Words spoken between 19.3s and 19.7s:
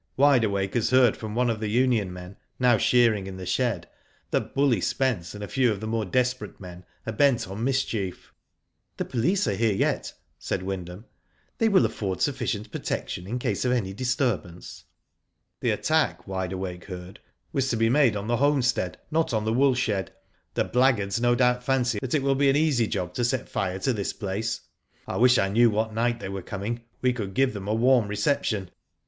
on the